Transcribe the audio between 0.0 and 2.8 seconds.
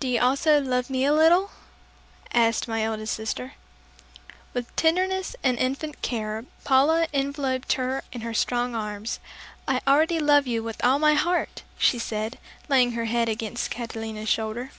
"Do you also love me a little?" asked